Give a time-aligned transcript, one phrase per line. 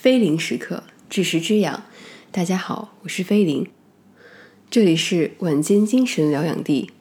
[0.00, 1.82] 菲林时刻，知识之养。
[2.30, 3.66] 大家好，我是菲林，
[4.70, 6.92] 这里是晚间精神疗养地。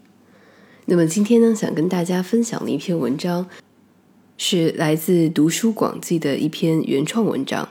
[0.85, 3.47] 那么今天呢，想跟大家分享的一篇文章，
[4.35, 7.69] 是来自《读书广记》的一篇原创文章，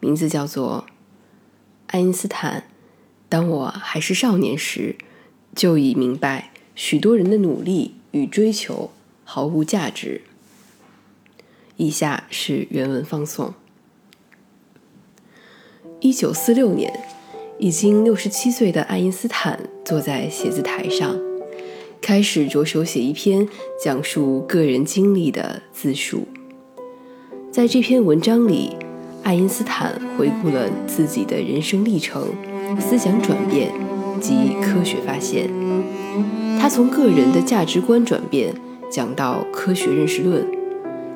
[0.00, 0.86] 名字叫做
[1.88, 2.60] 《爱因斯坦》。
[3.28, 4.96] 当我还是少年时，
[5.54, 8.90] 就已明白许多人的努力与追求
[9.24, 10.22] 毫无价值。
[11.76, 13.52] 以下是原文放送。
[16.02, 16.90] 一九四六年，
[17.58, 21.14] 已经六十七岁的爱因斯坦坐在写字台上，
[22.00, 23.46] 开始着手写一篇
[23.84, 26.26] 讲述个人经历的自述。
[27.52, 28.74] 在这篇文章里，
[29.22, 32.28] 爱因斯坦回顾了自己的人生历程、
[32.80, 33.70] 思想转变
[34.22, 35.50] 及科学发现。
[36.58, 38.54] 他从个人的价值观转变
[38.90, 40.59] 讲到科学认识论。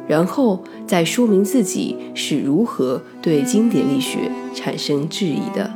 [0.07, 5.71] 然后再说明自己是如何对经典力学产生质疑的，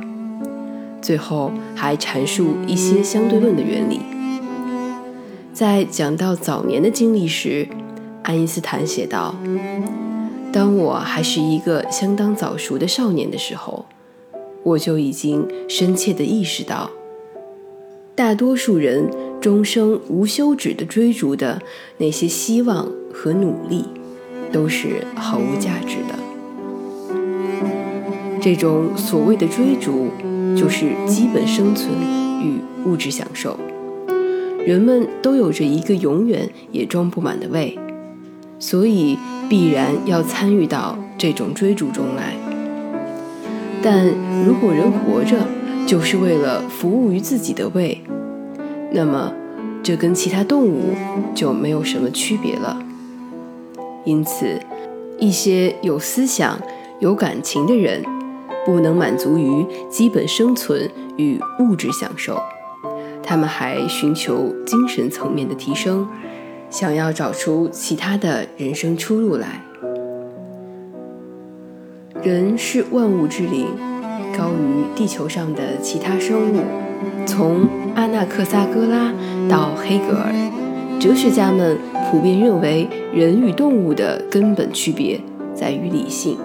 [1.01, 3.99] 最后还阐述一些相对论的原理。
[5.51, 7.67] 在讲到早年的经历时，
[8.23, 9.35] 爱因斯坦写道
[10.53, 13.85] ：“当我还是一个相当早熟的少年的时候，
[14.63, 16.91] 我就已经深切地意识到，
[18.15, 19.09] 大多数人
[19.41, 21.61] 终生无休止地追逐的
[21.97, 23.83] 那些希望和努力。”
[24.51, 26.19] 都是毫无价值的。
[28.41, 30.07] 这种所谓的追逐，
[30.55, 31.91] 就是基本生存
[32.41, 33.59] 与物质享受。
[34.65, 37.77] 人们都有着一个永远也装不满的胃，
[38.59, 39.17] 所以
[39.49, 42.33] 必然要参与到这种追逐中来。
[43.81, 44.07] 但
[44.45, 45.37] 如果人活着
[45.85, 48.01] 就是为了服务于自己的胃，
[48.91, 49.33] 那么
[49.81, 50.93] 这跟其他动物
[51.33, 52.81] 就没有什么区别了。
[54.09, 54.59] 因此，
[55.19, 56.59] 一些有思想、
[56.97, 58.03] 有感情的人，
[58.65, 62.41] 不能满足于基本生存与物质享受，
[63.21, 66.07] 他们还寻求精神层面的提升，
[66.71, 69.63] 想要找出其他的人生出路来。
[72.23, 73.67] 人是万物之灵，
[74.35, 76.63] 高于地球上的其他生物。
[77.27, 79.13] 从阿纳克萨戈拉
[79.47, 80.33] 到黑格尔，
[80.99, 81.77] 哲学家们。
[82.09, 85.19] 普遍认为，人与动物的根本区别
[85.55, 86.37] 在于理性，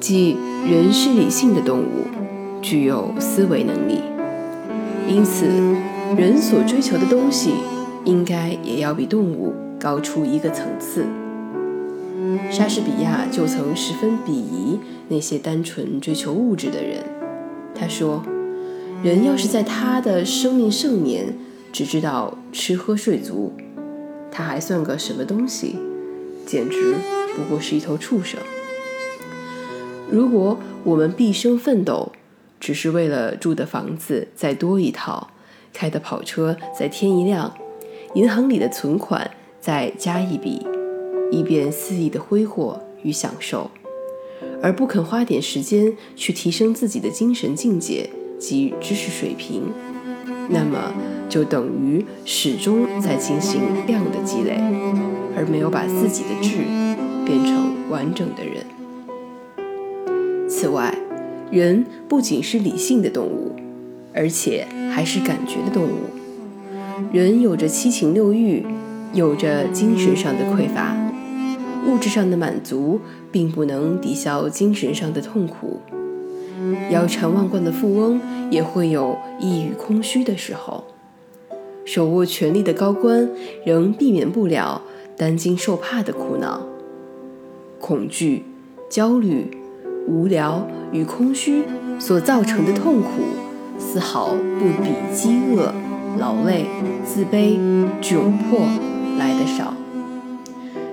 [0.00, 0.34] 即
[0.70, 2.06] 人是理性的动物，
[2.62, 4.00] 具有思维能力。
[5.06, 5.46] 因此，
[6.16, 7.50] 人所追求的东西
[8.06, 11.04] 应该也要比动物高出一个层次。
[12.50, 17.04] 莎士比亚就曾十分鄙夷那些单纯追求物质的人。
[17.74, 18.24] 他说
[19.04, 21.34] ：“人要是在他的生命盛年
[21.70, 23.52] 只知道吃喝睡足。”
[24.36, 25.76] 他还算个什么东西？
[26.44, 26.96] 简直
[27.34, 28.38] 不过是一头畜生。
[30.10, 32.12] 如果我们毕生奋斗，
[32.60, 35.30] 只是为了住的房子再多一套，
[35.72, 37.56] 开的跑车再添一辆，
[38.12, 40.66] 银行里的存款再加一笔，
[41.32, 43.70] 以便肆意的挥霍与享受，
[44.62, 49.72] 而不肯花点时间去提升自己的精神境界及知识水平，
[50.50, 51.15] 那么。
[51.28, 54.60] 就等于始终在进行量的积累，
[55.36, 56.58] 而没有把自己的质
[57.24, 58.64] 变成完整的人。
[60.48, 60.96] 此外，
[61.50, 63.52] 人不仅是理性的动物，
[64.14, 67.10] 而且还是感觉的动物。
[67.12, 68.64] 人有着七情六欲，
[69.12, 70.96] 有着精神上的匮乏。
[71.86, 73.00] 物质上的满足
[73.30, 75.80] 并不能抵消精神上的痛苦。
[76.90, 78.20] 腰缠万贯的富翁
[78.50, 80.84] 也会有抑郁空虚的时候。
[81.86, 83.30] 手握权力的高官
[83.64, 84.82] 仍避免不了
[85.16, 86.66] 担惊受怕的苦恼。
[87.80, 88.44] 恐惧、
[88.90, 89.56] 焦虑、
[90.08, 91.62] 无聊与空虚
[92.00, 93.08] 所造成的痛苦，
[93.78, 95.72] 丝毫不比饥饿、
[96.18, 96.66] 劳累、
[97.04, 97.56] 自卑、
[98.02, 98.66] 窘迫
[99.16, 99.72] 来得少。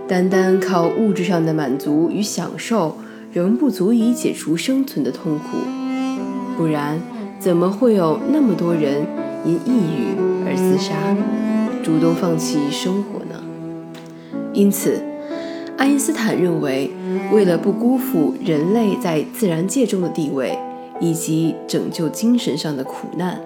[0.08, 2.98] 单单靠物质上的满足与享受，
[3.32, 5.58] 仍不足以解除生存的痛苦。
[6.56, 7.02] 不然，
[7.40, 9.08] 怎么会有那么多人？
[9.46, 10.94] 因抑郁而自杀，
[11.84, 13.42] 主动放弃生活呢？
[14.54, 15.04] 因此，
[15.78, 16.92] 爱因斯坦认为，
[17.32, 20.56] 为了不辜负人类在自然界中的地位，
[21.00, 23.42] 以及拯救精神上的苦难，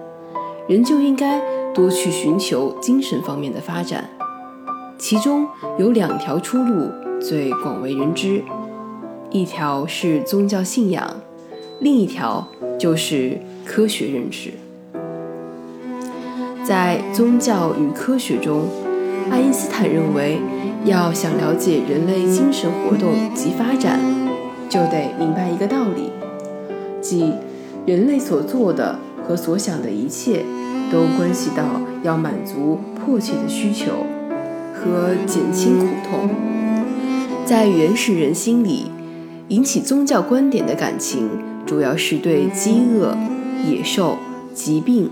[0.68, 1.40] 人就应该
[1.72, 4.10] 多去寻求精神方面的发展。
[4.98, 5.46] 其中
[5.78, 8.42] 有两条出路最广为人知：
[9.30, 11.16] 一条是宗教信仰，
[11.80, 12.46] 另一条
[12.78, 14.50] 就是科学认识。
[16.68, 18.68] 在宗教与科学中，
[19.30, 20.38] 爱因斯坦认为，
[20.84, 23.98] 要想了解人类精神活动及发展，
[24.68, 26.12] 就得明白一个道理，
[27.00, 27.32] 即
[27.86, 30.44] 人类所做的和所想的一切，
[30.92, 31.64] 都关系到
[32.02, 33.86] 要满足迫切的需求
[34.74, 36.28] 和减轻苦痛。
[37.46, 38.90] 在原始人心里，
[39.48, 41.30] 引起宗教观点的感情，
[41.64, 43.16] 主要是对饥饿、
[43.66, 44.18] 野兽、
[44.52, 45.10] 疾病